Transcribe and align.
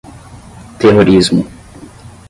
Terrorismo 0.79 1.45